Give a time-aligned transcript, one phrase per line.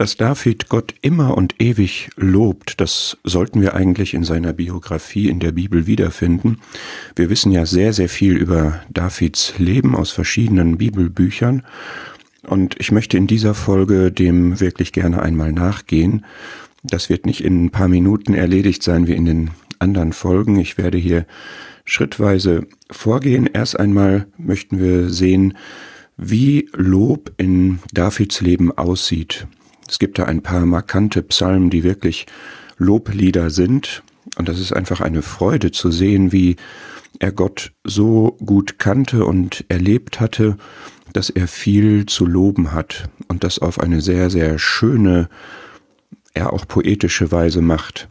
[0.00, 5.40] Dass David Gott immer und ewig lobt, das sollten wir eigentlich in seiner Biografie in
[5.40, 6.56] der Bibel wiederfinden.
[7.16, 11.66] Wir wissen ja sehr, sehr viel über Davids Leben aus verschiedenen Bibelbüchern.
[12.46, 16.24] Und ich möchte in dieser Folge dem wirklich gerne einmal nachgehen.
[16.82, 20.58] Das wird nicht in ein paar Minuten erledigt sein wie in den anderen Folgen.
[20.58, 21.26] Ich werde hier
[21.84, 23.50] schrittweise vorgehen.
[23.52, 25.58] Erst einmal möchten wir sehen,
[26.16, 29.46] wie Lob in Davids Leben aussieht.
[29.90, 32.26] Es gibt da ein paar markante Psalmen, die wirklich
[32.78, 34.04] Loblieder sind.
[34.36, 36.54] Und das ist einfach eine Freude zu sehen, wie
[37.18, 40.56] er Gott so gut kannte und erlebt hatte,
[41.12, 45.28] dass er viel zu loben hat und das auf eine sehr, sehr schöne,
[46.34, 48.08] er auch poetische Weise macht.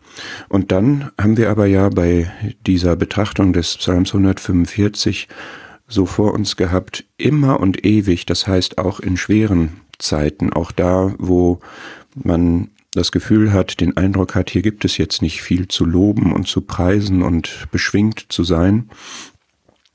[0.49, 2.29] Und dann haben wir aber ja bei
[2.67, 5.29] dieser Betrachtung des Psalms 145
[5.87, 11.13] so vor uns gehabt, immer und ewig, das heißt auch in schweren Zeiten, auch da,
[11.19, 11.59] wo
[12.15, 16.33] man das Gefühl hat, den Eindruck hat, hier gibt es jetzt nicht viel zu loben
[16.33, 18.89] und zu preisen und beschwingt zu sein.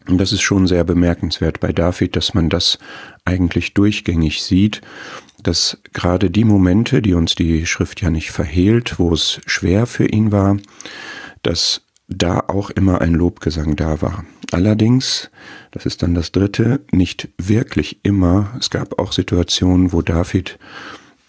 [0.07, 2.79] Und das ist schon sehr bemerkenswert bei David, dass man das
[3.25, 4.83] eigentlich durchgängig sieht,
[5.43, 10.07] dass gerade die Momente, die uns die Schrift ja nicht verhehlt, wo es schwer für
[10.07, 10.59] ihn war,
[11.43, 14.25] dass da auch immer ein Lobgesang da war.
[14.53, 15.31] Allerdings,
[15.71, 18.55] das ist dann das dritte, nicht wirklich immer.
[18.59, 20.59] Es gab auch Situationen, wo David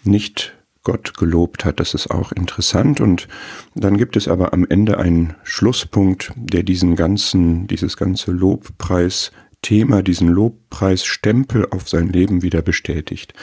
[0.04, 0.54] nicht
[0.86, 1.80] Gott gelobt hat.
[1.80, 3.00] Das ist auch interessant.
[3.00, 3.26] Und
[3.74, 10.28] dann gibt es aber am Ende einen Schlusspunkt, der diesen ganzen, dieses ganze Lobpreis-Thema, diesen
[10.28, 13.34] Lobpreisstempel auf sein Leben wieder bestätigt.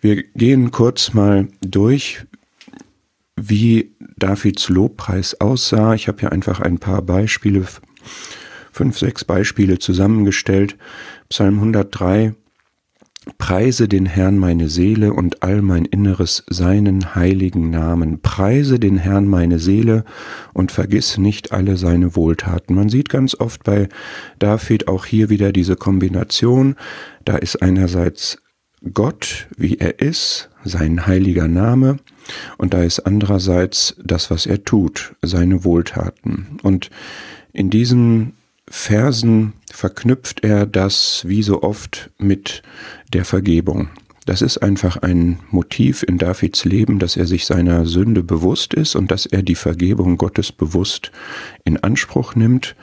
[0.00, 2.24] Wir gehen kurz mal durch,
[3.48, 5.94] wie Davids Lobpreis aussah.
[5.94, 7.66] Ich habe hier einfach ein paar Beispiele
[8.72, 10.76] fünf, sechs Beispiele zusammengestellt.
[11.28, 12.34] Psalm 103.
[13.36, 18.22] Preise den Herrn meine Seele und all mein Inneres seinen heiligen Namen.
[18.22, 20.04] Preise den Herrn meine Seele
[20.54, 22.74] und vergiss nicht alle seine Wohltaten.
[22.74, 23.88] Man sieht ganz oft bei
[24.38, 26.76] David auch hier wieder diese Kombination.
[27.26, 28.38] Da ist einerseits
[28.94, 31.98] Gott, wie er ist, sein heiliger Name,
[32.58, 36.58] und da ist andererseits das, was er tut, seine Wohltaten.
[36.62, 36.90] Und
[37.52, 38.34] in diesen
[38.68, 42.62] Versen verknüpft er das wie so oft mit
[43.12, 43.90] der Vergebung.
[44.26, 48.94] Das ist einfach ein Motiv in Davids Leben, dass er sich seiner Sünde bewusst ist
[48.94, 51.10] und dass er die Vergebung Gottes bewusst
[51.64, 52.76] in Anspruch nimmt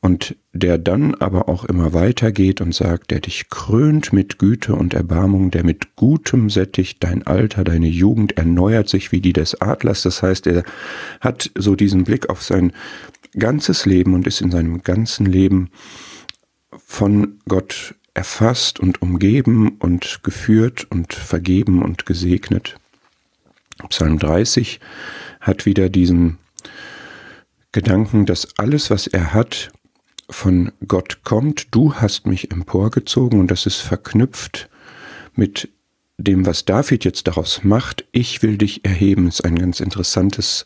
[0.00, 4.92] und der dann aber auch immer weitergeht und sagt, der dich krönt mit Güte und
[4.92, 10.02] Erbarmung, der mit Gutem sättigt dein Alter, deine Jugend erneuert sich wie die des Adlers.
[10.02, 10.64] Das heißt, er
[11.20, 12.72] hat so diesen Blick auf sein
[13.38, 15.70] ganzes Leben und ist in seinem ganzen Leben
[16.84, 22.76] von Gott erfasst und umgeben und geführt und vergeben und gesegnet.
[23.88, 24.80] Psalm 30
[25.40, 26.38] hat wieder diesen
[27.72, 29.70] Gedanken, dass alles, was er hat,
[30.28, 31.74] von Gott kommt.
[31.74, 34.68] Du hast mich emporgezogen und das ist verknüpft
[35.34, 35.68] mit
[36.18, 38.04] dem, was David jetzt daraus macht.
[38.12, 40.64] Ich will dich erheben, ist ein ganz interessantes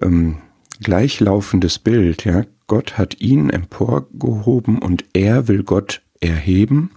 [0.00, 0.38] ähm,
[0.80, 2.24] gleichlaufendes Bild.
[2.24, 2.44] Ja?
[2.66, 6.90] Gott hat ihn emporgehoben und er will Gott erheben.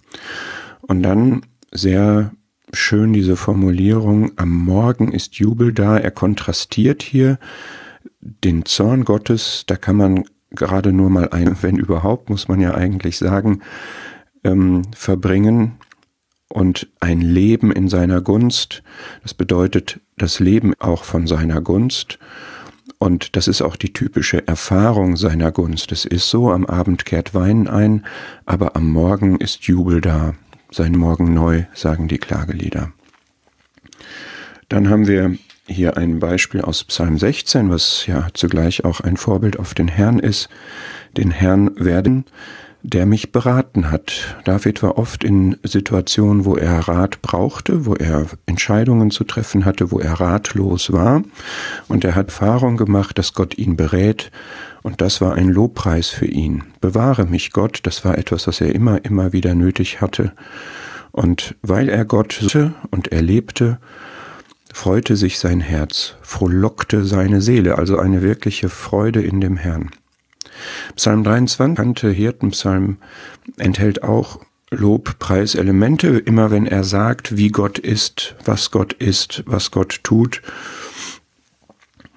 [0.82, 1.42] Und dann
[1.72, 2.32] sehr
[2.74, 5.98] schön diese Formulierung, am Morgen ist Jubel da.
[5.98, 7.40] Er kontrastiert hier
[8.20, 12.74] den Zorn Gottes, da kann man gerade nur mal ein, wenn überhaupt, muss man ja
[12.74, 13.62] eigentlich sagen,
[14.44, 15.74] ähm, verbringen
[16.50, 18.84] und ein Leben in seiner Gunst.
[19.24, 22.20] Das bedeutet das Leben auch von seiner Gunst.
[23.03, 25.91] Und das ist auch die typische Erfahrung seiner Gunst.
[25.91, 28.06] Es ist so, am Abend kehrt Wein ein,
[28.46, 30.36] aber am Morgen ist Jubel da.
[30.72, 32.94] Sein Morgen neu, sagen die Klagelieder.
[34.69, 35.38] Dann haben wir
[35.68, 40.19] hier ein Beispiel aus Psalm 16, was ja zugleich auch ein Vorbild auf den Herrn
[40.19, 40.47] ist.
[41.18, 42.24] Den Herrn werden
[42.84, 44.36] der mich beraten hat.
[44.44, 49.90] David war oft in Situationen, wo er Rat brauchte, wo er Entscheidungen zu treffen hatte,
[49.92, 51.24] wo er ratlos war.
[51.88, 54.31] Und er hat Erfahrung gemacht, dass Gott ihn berät.
[54.81, 56.63] Und das war ein Lobpreis für ihn.
[56.81, 60.34] Bewahre mich Gott, das war etwas, was er immer, immer wieder nötig hatte.
[61.12, 62.42] Und weil er Gott
[62.92, 63.80] und erlebte,
[64.74, 69.92] freute sich sein Herz, frohlockte seine Seele, also eine wirkliche Freude in dem Herrn.
[70.95, 72.98] Psalm 23, kannte Hirtenpsalm,
[73.57, 80.00] enthält auch Lobpreiselemente, immer wenn er sagt, wie Gott ist, was Gott ist, was Gott
[80.04, 80.42] tut.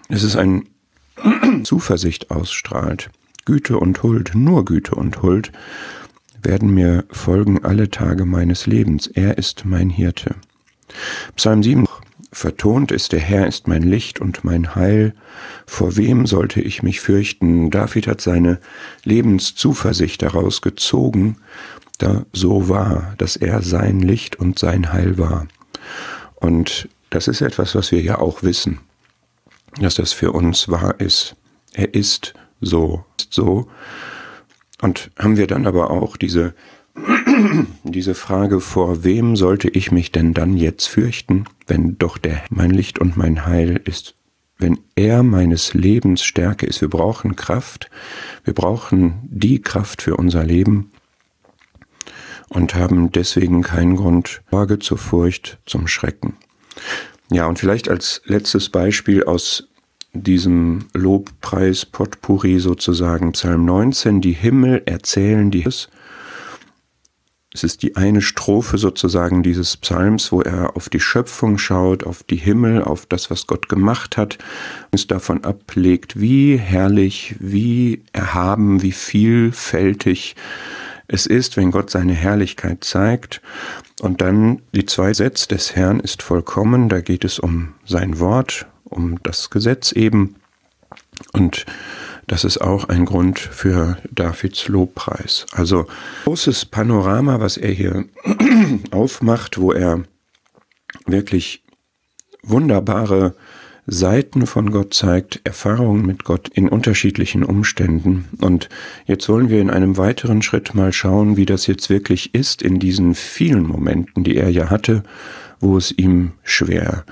[0.08, 0.68] Es ist ein
[1.64, 3.10] Zuversicht ausstrahlt.
[3.44, 5.52] Güte und Huld, nur Güte und Huld
[6.42, 9.06] werden mir folgen alle Tage meines Lebens.
[9.06, 10.36] Er ist mein Hirte.
[11.34, 11.85] Psalm 7
[12.36, 15.14] vertont ist, der Herr ist mein Licht und mein Heil,
[15.66, 17.70] vor wem sollte ich mich fürchten?
[17.70, 18.60] David hat seine
[19.04, 21.38] Lebenszuversicht daraus gezogen,
[21.96, 25.46] da so war, dass er sein Licht und sein Heil war.
[26.34, 28.80] Und das ist etwas, was wir ja auch wissen,
[29.80, 31.36] dass das für uns wahr ist.
[31.72, 33.66] Er ist so, ist so.
[34.82, 36.54] Und haben wir dann aber auch diese,
[37.84, 42.70] diese Frage, vor wem sollte ich mich denn dann jetzt fürchten, wenn doch der mein
[42.70, 44.14] Licht und mein Heil ist,
[44.58, 46.80] wenn er meines Lebens Stärke ist.
[46.80, 47.90] Wir brauchen Kraft,
[48.44, 50.90] wir brauchen die Kraft für unser Leben
[52.48, 56.36] und haben deswegen keinen Grund, Sorge zur Furcht, zum Schrecken.
[57.30, 59.68] Ja, und vielleicht als letztes Beispiel aus
[60.12, 65.88] diesem Lobpreis Potpourri sozusagen Psalm 19, die Himmel erzählen dies.
[67.56, 72.22] Es ist die eine Strophe sozusagen dieses Psalms, wo er auf die Schöpfung schaut, auf
[72.22, 74.36] die Himmel, auf das, was Gott gemacht hat,
[74.90, 80.36] es davon ablegt, wie herrlich, wie erhaben, wie vielfältig
[81.08, 83.40] es ist, wenn Gott seine Herrlichkeit zeigt.
[84.02, 88.66] Und dann die zwei Sätze des Herrn ist vollkommen, da geht es um sein Wort,
[88.84, 90.36] um das Gesetz eben.
[91.32, 91.64] Und
[92.26, 95.46] das ist auch ein Grund für Davids Lobpreis.
[95.52, 95.86] Also
[96.24, 98.06] großes Panorama, was er hier
[98.90, 100.02] aufmacht, wo er
[101.06, 101.62] wirklich
[102.42, 103.34] wunderbare
[103.86, 108.28] Seiten von Gott zeigt, Erfahrungen mit Gott in unterschiedlichen Umständen.
[108.40, 108.68] Und
[109.06, 112.80] jetzt wollen wir in einem weiteren Schritt mal schauen, wie das jetzt wirklich ist in
[112.80, 115.04] diesen vielen Momenten, die er ja hatte,
[115.60, 117.04] wo es ihm schwer,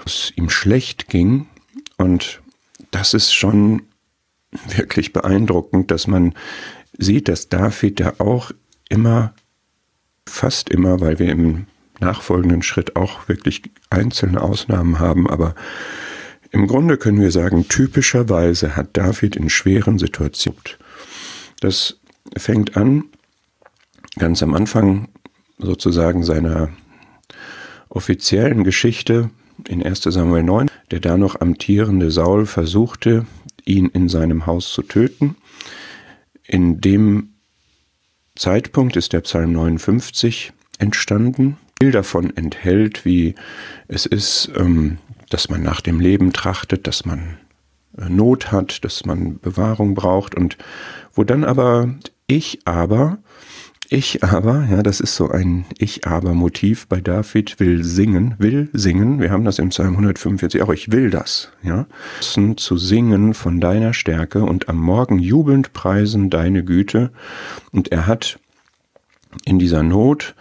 [0.00, 1.46] wo es ihm schlecht ging.
[1.98, 2.40] Und
[2.90, 3.82] das ist schon
[4.76, 6.34] wirklich beeindruckend, dass man
[6.98, 8.52] sieht, dass David da auch
[8.88, 9.34] immer,
[10.28, 11.66] fast immer, weil wir im
[12.00, 15.54] nachfolgenden Schritt auch wirklich einzelne Ausnahmen haben, aber
[16.50, 20.60] im Grunde können wir sagen, typischerweise hat David in schweren Situationen.
[21.60, 21.98] Das
[22.36, 23.04] fängt an
[24.18, 25.08] ganz am Anfang
[25.58, 26.68] sozusagen seiner
[27.88, 29.30] offiziellen Geschichte
[29.68, 33.26] in 1 Samuel 9, der da noch amtierende Saul versuchte,
[33.64, 35.36] ihn in seinem Haus zu töten.
[36.46, 37.34] In dem
[38.34, 41.58] Zeitpunkt ist der Psalm 59 entstanden.
[41.80, 43.34] Viel davon enthält, wie
[43.88, 44.98] es ist, ähm,
[45.30, 47.38] dass man nach dem Leben trachtet, dass man
[47.98, 50.58] äh, Not hat, dass man Bewahrung braucht und
[51.12, 51.94] wo dann aber
[52.26, 53.18] ich aber,
[53.92, 58.70] ich aber, ja, das ist so ein Ich aber Motiv bei David, will singen, will
[58.72, 59.20] singen.
[59.20, 60.72] Wir haben das im Psalm 145 auch.
[60.72, 61.86] Ich will das, ja.
[62.20, 67.12] Zu singen von deiner Stärke und am Morgen jubelnd preisen deine Güte.
[67.70, 68.38] Und er hat
[69.44, 70.34] in dieser Not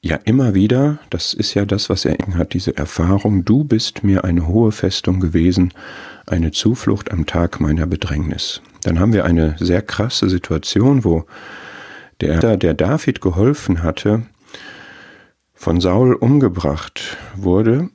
[0.00, 4.22] ja, immer wieder, das ist ja das, was er hat, diese Erfahrung, du bist mir
[4.22, 5.74] eine hohe Festung gewesen,
[6.26, 8.62] eine Zuflucht am Tag meiner Bedrängnis.
[8.84, 11.26] Dann haben wir eine sehr krasse Situation, wo
[12.20, 14.22] der, der David geholfen hatte,
[15.54, 17.90] von Saul umgebracht wurde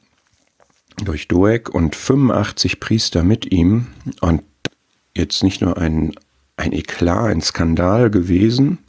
[1.04, 3.88] durch Doeg und 85 Priester mit ihm
[4.22, 4.44] und
[5.16, 6.14] jetzt nicht nur ein,
[6.58, 8.80] ein Eklat, ein Skandal gewesen,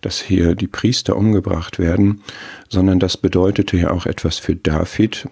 [0.00, 2.22] dass hier die Priester umgebracht werden,
[2.68, 5.28] sondern das bedeutete ja auch etwas für David,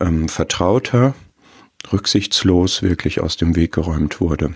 [0.00, 1.14] ähm, vertrauter,
[1.92, 4.54] rücksichtslos wirklich aus dem Weg geräumt wurde.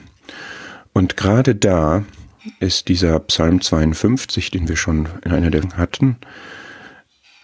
[0.92, 2.04] Und gerade da
[2.60, 6.16] ist dieser Psalm 52, den wir schon in einer der hatten,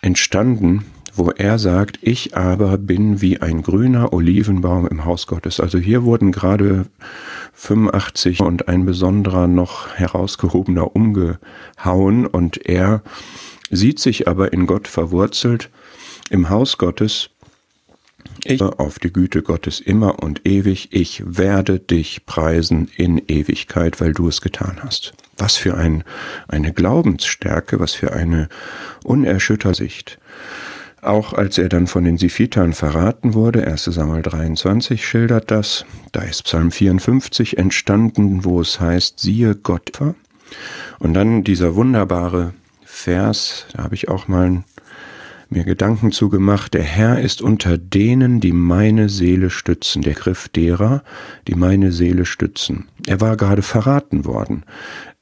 [0.00, 5.60] entstanden, wo er sagt, ich aber bin wie ein grüner Olivenbaum im Haus Gottes.
[5.60, 6.86] Also hier wurden gerade
[7.52, 13.02] 85 und ein besonderer noch herausgehobener umgehauen und er
[13.70, 15.70] sieht sich aber in Gott verwurzelt
[16.30, 17.30] im Haus Gottes.
[18.44, 24.12] Ich auf die Güte Gottes immer und ewig, ich werde dich preisen in Ewigkeit, weil
[24.12, 25.12] du es getan hast.
[25.38, 26.02] Was für ein,
[26.48, 28.48] eine Glaubensstärke, was für eine
[29.04, 30.18] unerschütterte Sicht.
[31.02, 36.22] Auch als er dann von den Siphitern verraten wurde, 1 Samuel 23 schildert das, da
[36.22, 39.98] ist Psalm 54 entstanden, wo es heißt, siehe Gott.
[41.00, 44.62] Und dann dieser wunderbare Vers, da habe ich auch mal
[45.52, 51.02] mir Gedanken zugemacht, der Herr ist unter denen, die meine Seele stützen, der Griff derer,
[51.48, 52.88] die meine Seele stützen.
[53.06, 54.64] Er war gerade verraten worden.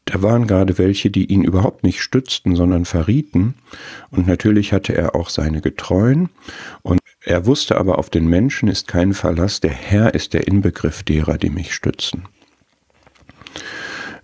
[0.05, 3.55] Da waren gerade welche, die ihn überhaupt nicht stützten, sondern verrieten.
[4.11, 6.31] Und natürlich hatte er auch seine Getreuen.
[6.83, 9.61] Und er wusste aber, auf den Menschen ist kein Verlass.
[9.61, 12.25] Der Herr ist der Inbegriff derer, die mich stützen.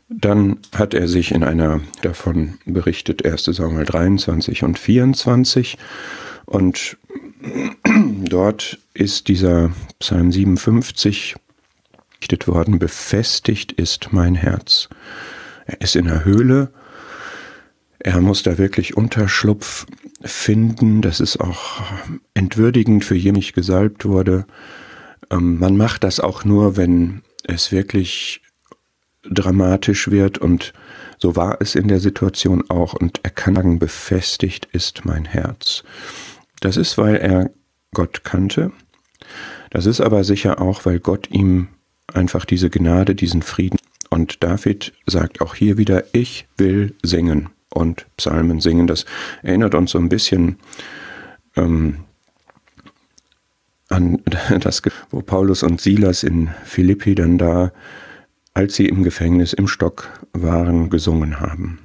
[0.08, 5.78] Dann hat er sich in einer, davon berichtet 1 Samuel 23 und 24.
[6.44, 6.96] Und
[8.24, 11.36] dort ist dieser Psalm 57
[12.46, 14.88] worden, befestigt ist mein Herz.
[15.66, 16.72] Er ist in der Höhle,
[17.98, 19.86] er muss da wirklich Unterschlupf
[20.22, 21.82] finden, das ist auch
[22.34, 24.46] entwürdigend für jemanden, gesalbt wurde.
[25.30, 28.42] Ähm, man macht das auch nur, wenn es wirklich
[29.30, 30.72] dramatisch wird und
[31.18, 35.82] so war es in der Situation auch und er kann sagen, befestigt ist mein Herz.
[36.60, 37.50] Das ist, weil er
[37.94, 38.72] Gott kannte.
[39.70, 41.68] Das ist aber sicher auch, weil Gott ihm
[42.12, 43.78] einfach diese Gnade, diesen Frieden
[44.10, 48.86] und David sagt auch hier wieder, ich will singen und Psalmen singen.
[48.86, 49.04] Das
[49.42, 50.56] erinnert uns so ein bisschen
[51.56, 51.98] ähm,
[53.88, 54.22] an
[54.60, 57.72] das, wo Paulus und Silas in Philippi dann da,
[58.56, 61.78] als sie im Gefängnis im Stock waren, gesungen haben.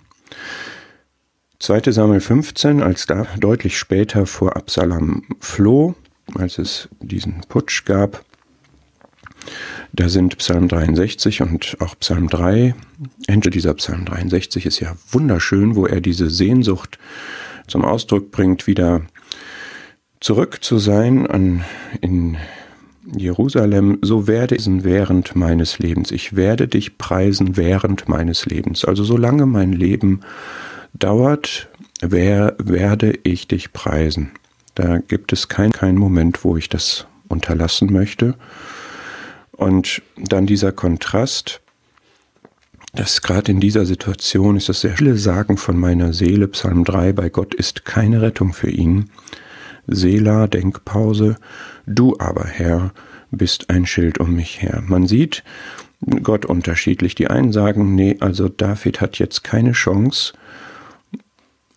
[1.60, 1.92] 2.
[1.92, 5.96] Samuel 15, als da deutlich später vor Absalom floh,
[6.34, 8.24] als es diesen Putsch gab,
[9.92, 12.74] da sind Psalm 63 und auch Psalm 3.
[13.28, 17.00] Ende dieser Psalm 63 ist ja wunderschön, wo er diese Sehnsucht
[17.68, 19.02] zum Ausdruck bringt, wieder
[20.22, 21.66] zurück zu sein an,
[22.00, 22.38] in
[23.18, 26.12] Jerusalem, so werde ich während meines Lebens.
[26.12, 28.86] Ich werde dich preisen während meines Lebens.
[28.86, 30.22] Also solange mein Leben
[30.94, 31.70] dauert,
[32.02, 34.32] wer, werde ich dich preisen.
[34.76, 38.36] Da gibt es keinen kein Moment, wo ich das unterlassen möchte.
[39.52, 41.62] Und dann dieser Kontrast,
[42.94, 47.14] dass gerade in dieser Situation ist das sehr viele Sagen von meiner Seele, Psalm 3,
[47.14, 49.10] bei Gott ist keine Rettung für ihn.
[49.92, 51.36] Sela, Denkpause,
[51.86, 52.92] du aber, Herr,
[53.32, 54.84] bist ein Schild um mich her.
[54.86, 55.44] Man sieht
[56.24, 57.16] Gott unterschiedlich.
[57.16, 60.34] Die einen sagen, nee, also David hat jetzt keine Chance.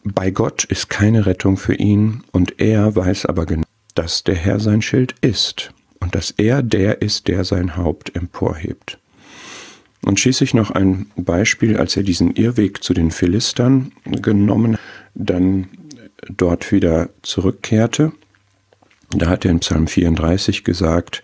[0.03, 4.61] Bei Gott ist keine Rettung für ihn und er weiß aber genau, dass der Herr
[4.61, 8.99] sein Schild ist und dass er der ist, der sein Haupt emporhebt.
[10.05, 14.77] Und schließlich noch ein Beispiel, als er diesen Irrweg zu den Philistern genommen,
[15.15, 15.69] dann
[16.29, 18.13] dort wieder zurückkehrte.
[19.11, 21.23] Da hat er in Psalm 34 gesagt,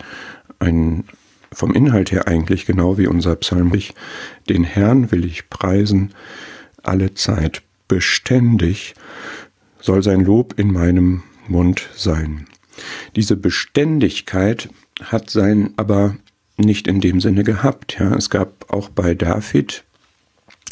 [0.58, 1.04] ein,
[1.52, 3.72] vom Inhalt her eigentlich genau wie unser Psalm,
[4.48, 6.12] den Herrn will ich preisen,
[6.82, 8.94] alle Zeit beständig
[9.80, 12.46] soll sein Lob in meinem Mund sein.
[13.16, 14.68] Diese Beständigkeit
[15.02, 16.16] hat sein aber
[16.56, 17.98] nicht in dem Sinne gehabt.
[17.98, 19.84] Ja, es gab auch bei David,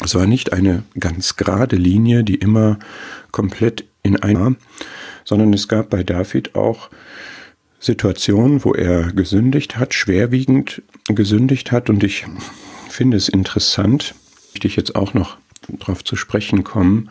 [0.03, 2.79] es war nicht eine ganz gerade Linie, die immer
[3.31, 4.55] komplett in einer,
[5.23, 6.89] sondern es gab bei David auch
[7.79, 11.89] Situationen, wo er gesündigt hat, schwerwiegend gesündigt hat.
[11.89, 12.25] Und ich
[12.89, 14.15] finde es interessant,
[14.51, 15.37] möchte ich jetzt auch noch
[15.67, 17.09] darauf zu sprechen kommen,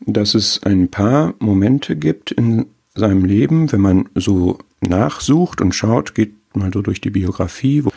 [0.00, 6.14] dass es ein paar Momente gibt in seinem Leben, wenn man so nachsucht und schaut,
[6.14, 7.92] geht mal so durch die Biografie, wo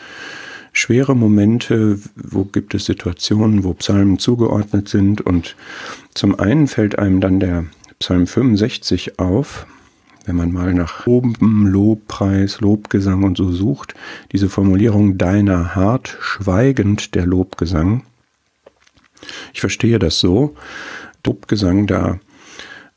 [0.72, 5.56] schwere Momente, wo gibt es Situationen, wo Psalmen zugeordnet sind und
[6.14, 7.64] zum einen fällt einem dann der
[7.98, 9.66] Psalm 65 auf,
[10.24, 13.94] wenn man mal nach oben Lobpreis, Lobgesang und so sucht,
[14.32, 18.04] diese Formulierung deiner hart schweigend der Lobgesang.
[19.52, 20.54] Ich verstehe das so,
[21.24, 22.18] Lobgesang da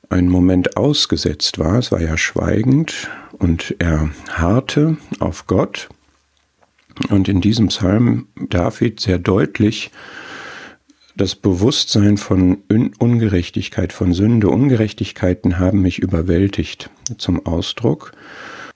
[0.09, 1.79] ein Moment ausgesetzt war.
[1.79, 5.89] Es war ja schweigend und er harrte auf Gott.
[7.09, 9.91] Und in diesem Psalm David sehr deutlich
[11.17, 12.57] das Bewusstsein von
[12.99, 18.13] Ungerechtigkeit, von Sünde, Ungerechtigkeiten haben mich überwältigt zum Ausdruck.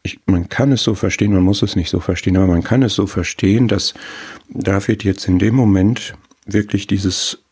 [0.03, 2.81] Ich, man kann es so verstehen, man muss es nicht so verstehen, aber man kann
[2.81, 3.93] es so verstehen, dass
[4.49, 7.43] David jetzt in dem Moment wirklich dieses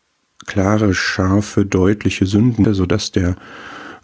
[0.46, 3.36] klare, scharfe, deutliche Sünden, sodass der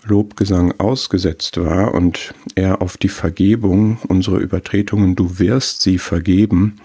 [0.04, 6.78] Lobgesang ausgesetzt war und er auf die Vergebung unserer Übertretungen, du wirst sie vergeben,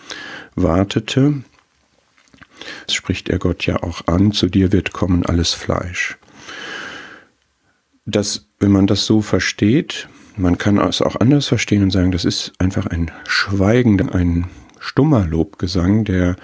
[0.55, 1.43] wartete.
[2.85, 6.17] Das spricht er Gott ja auch an, zu dir wird kommen alles Fleisch.
[8.05, 12.25] Das, wenn man das so versteht, man kann es auch anders verstehen und sagen, das
[12.25, 14.47] ist einfach ein schweigender, ein
[14.79, 16.35] stummer Lobgesang, der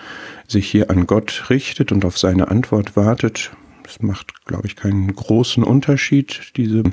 [0.47, 3.51] sich hier an Gott richtet und auf seine Antwort wartet.
[3.83, 6.83] Das macht, glaube ich, keinen großen Unterschied, diese.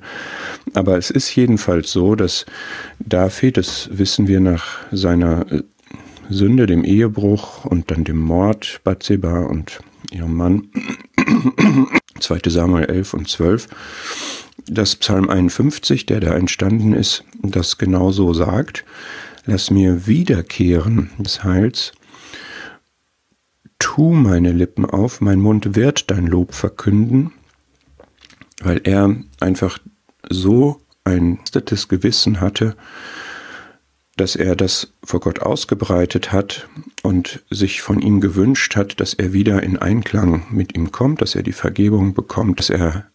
[0.75, 2.47] Aber es ist jedenfalls so, dass
[3.01, 5.63] David, das wissen wir nach seiner äh,
[6.31, 10.69] Sünde, dem Ehebruch und dann dem Mord Bathseba und ihrem Mann,
[12.21, 12.41] 2.
[12.47, 13.69] Samuel 11 und 12,
[14.67, 18.85] dass Psalm 51, der da entstanden ist, das genauso sagt.
[19.47, 21.93] Lass mir wiederkehren des Heils
[23.85, 27.33] tu meine Lippen auf, mein Mund wird dein Lob verkünden,
[28.63, 29.79] weil er einfach
[30.31, 31.39] so ein
[31.89, 32.77] Gewissen hatte,
[34.17, 36.69] dass er das vor Gott ausgebreitet hat
[37.03, 41.35] und sich von ihm gewünscht hat, dass er wieder in Einklang mit ihm kommt, dass
[41.35, 43.07] er die Vergebung bekommt, dass er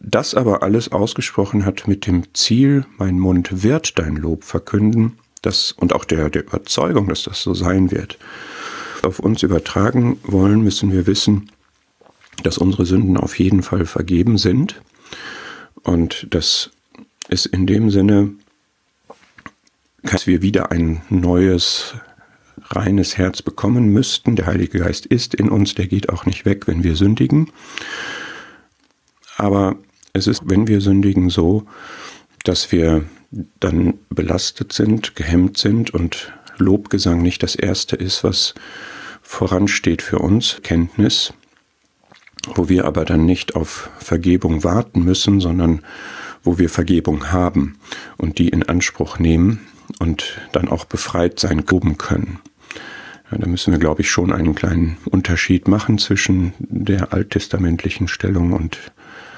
[0.00, 5.72] das aber alles ausgesprochen hat mit dem Ziel, mein Mund wird dein Lob verkünden, das,
[5.72, 8.18] und auch der, der Überzeugung, dass das so sein wird.
[9.02, 11.50] Auf uns übertragen wollen, müssen wir wissen,
[12.42, 14.80] dass unsere Sünden auf jeden Fall vergeben sind
[15.82, 16.70] und dass
[17.28, 18.30] es in dem Sinne
[20.02, 21.94] dass wir wieder ein neues,
[22.70, 24.36] reines Herz bekommen müssten.
[24.36, 27.50] Der Heilige Geist ist in uns, der geht auch nicht weg, wenn wir sündigen.
[29.36, 29.76] Aber
[30.12, 31.64] es ist, wenn wir sündigen, so,
[32.44, 33.04] dass wir
[33.60, 38.54] dann belastet sind, gehemmt sind und Lobgesang nicht das Erste ist, was
[39.22, 41.32] voransteht für uns, Kenntnis,
[42.54, 45.82] wo wir aber dann nicht auf Vergebung warten müssen, sondern
[46.42, 47.78] wo wir Vergebung haben
[48.16, 49.60] und die in Anspruch nehmen
[49.98, 52.40] und dann auch befreit sein loben können.
[53.30, 58.52] Ja, da müssen wir, glaube ich, schon einen kleinen Unterschied machen zwischen der alttestamentlichen Stellung
[58.52, 58.78] und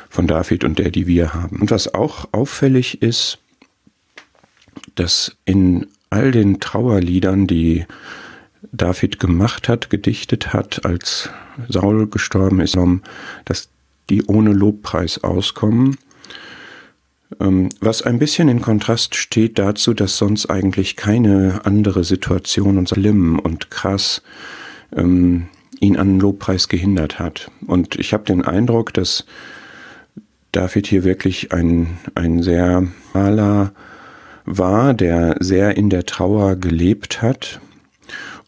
[0.08, 1.60] von David und der, die wir haben.
[1.60, 3.38] Und was auch auffällig ist,
[4.94, 7.86] dass in all den Trauerliedern, die
[8.72, 11.30] David gemacht hat, gedichtet hat, als
[11.68, 12.76] Saul gestorben ist,
[13.44, 13.68] dass
[14.08, 15.96] die ohne Lobpreis auskommen
[17.38, 23.38] was ein bisschen in Kontrast steht dazu, dass sonst eigentlich keine andere Situation und schlimm
[23.38, 24.22] und krass
[24.96, 25.46] ähm,
[25.80, 27.50] ihn an den Lobpreis gehindert hat.
[27.66, 29.26] Und ich habe den Eindruck, dass
[30.52, 33.72] David hier wirklich ein, ein sehr maler
[34.44, 37.60] war, der sehr in der Trauer gelebt hat.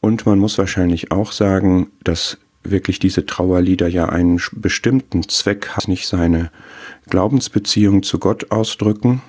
[0.00, 5.88] Und man muss wahrscheinlich auch sagen, dass wirklich diese Trauerlieder ja einen bestimmten Zweck hat,
[5.88, 6.50] nicht seine
[7.08, 9.22] Glaubensbeziehung zu Gott ausdrücken,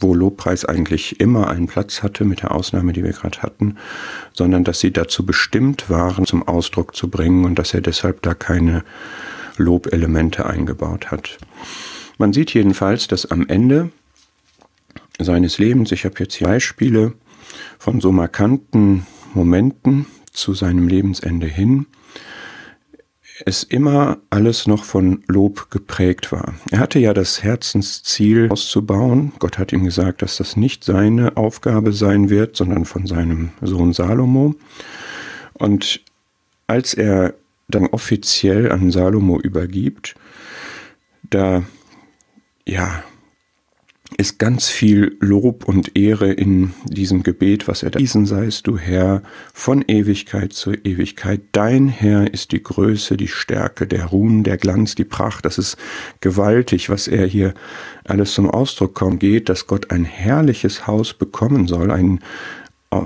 [0.00, 3.76] wo Lobpreis eigentlich immer einen Platz hatte, mit der Ausnahme, die wir gerade hatten,
[4.32, 8.34] sondern dass sie dazu bestimmt waren, zum Ausdruck zu bringen und dass er deshalb da
[8.34, 8.84] keine
[9.56, 11.38] Lobelemente eingebaut hat.
[12.18, 13.90] Man sieht jedenfalls, dass am Ende
[15.18, 17.14] seines Lebens, ich habe jetzt hier Beispiele
[17.78, 21.86] von so markanten Momenten zu seinem Lebensende hin,
[23.44, 26.54] es immer alles noch von Lob geprägt war.
[26.70, 29.32] Er hatte ja das Herzensziel auszubauen.
[29.38, 33.92] Gott hat ihm gesagt, dass das nicht seine Aufgabe sein wird, sondern von seinem Sohn
[33.92, 34.54] Salomo.
[35.52, 36.00] Und
[36.66, 37.34] als er
[37.68, 40.14] dann offiziell an Salomo übergibt,
[41.28, 41.62] da
[42.64, 43.04] ja,
[44.18, 48.78] ist ganz viel Lob und Ehre in diesem Gebet, was er da diesen seist du
[48.78, 51.42] Herr von Ewigkeit zu Ewigkeit.
[51.52, 55.44] Dein Herr ist die Größe, die Stärke, der Ruhm, der Glanz, die Pracht.
[55.44, 55.76] Das ist
[56.20, 57.52] gewaltig, was er hier
[58.04, 62.20] alles zum Ausdruck kommt, geht, dass Gott ein herrliches Haus bekommen soll, ein,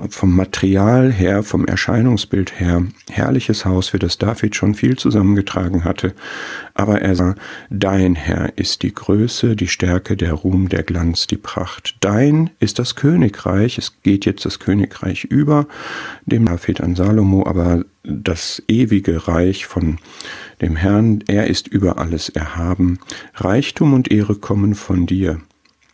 [0.09, 6.14] vom Material her, vom Erscheinungsbild her, herrliches Haus, für das David schon viel zusammengetragen hatte.
[6.74, 7.35] Aber er sah,
[7.68, 11.96] dein Herr ist die Größe, die Stärke, der Ruhm, der Glanz, die Pracht.
[12.00, 13.79] Dein ist das Königreich.
[13.79, 15.66] Es geht jetzt das Königreich über
[16.26, 19.98] dem David an Salomo, aber das ewige Reich von
[20.61, 22.98] dem Herrn, er ist über alles erhaben.
[23.35, 25.40] Reichtum und Ehre kommen von dir.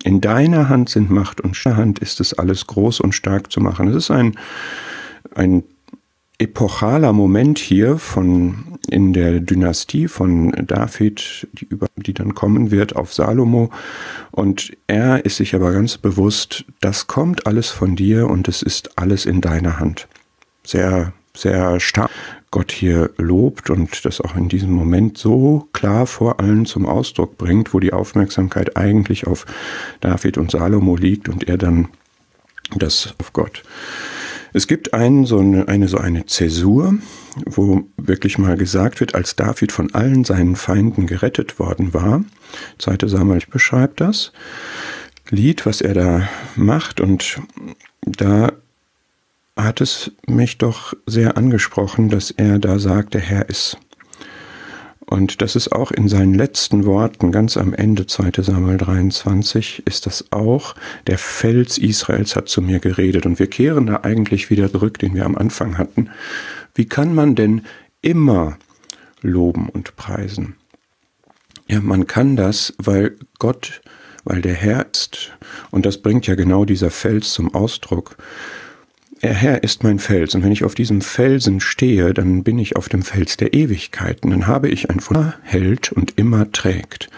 [0.07, 3.88] In deiner Hand sind Macht und Hand ist es alles groß und stark zu machen.
[3.88, 4.37] Es ist ein,
[5.35, 5.64] ein
[6.38, 12.95] epochaler Moment hier von in der Dynastie von David, die, über, die dann kommen wird
[12.95, 13.71] auf Salomo.
[14.31, 18.97] Und er ist sich aber ganz bewusst, das kommt alles von dir und es ist
[18.97, 20.07] alles in deiner Hand.
[20.62, 22.12] Sehr, sehr stark.
[22.50, 27.37] Gott hier lobt und das auch in diesem Moment so klar vor allen zum Ausdruck
[27.37, 29.46] bringt, wo die Aufmerksamkeit eigentlich auf
[30.00, 31.88] David und Salomo liegt und er dann
[32.76, 33.62] das auf Gott.
[34.52, 36.94] Es gibt einen, so eine, eine, so eine Zäsur,
[37.44, 42.24] wo wirklich mal gesagt wird, als David von allen seinen Feinden gerettet worden war,
[42.78, 44.32] zweite Samuel beschreibt das
[45.28, 47.42] Lied, was er da macht und
[48.02, 48.52] da
[49.57, 53.79] hat es mich doch sehr angesprochen, dass er da sagt, der Herr ist.
[55.09, 60.07] Und das ist auch in seinen letzten Worten, ganz am Ende 2 Samuel 23, ist
[60.07, 60.75] das auch,
[61.07, 63.25] der Fels Israels hat zu mir geredet.
[63.25, 66.11] Und wir kehren da eigentlich wieder zurück, den wir am Anfang hatten.
[66.75, 67.62] Wie kann man denn
[68.03, 68.59] immer
[69.23, 70.57] loben und preisen?
[71.69, 73.81] Ja, man kann das, weil Gott,
[74.25, 75.33] weil der Herr ist.
[75.71, 78.16] Und das bringt ja genau dieser Fels zum Ausdruck.
[79.22, 82.76] Der Herr ist mein Fels, und wenn ich auf diesem Felsen stehe, dann bin ich
[82.76, 87.09] auf dem Fels der Ewigkeiten, dann habe ich ein Wunder hält und immer trägt.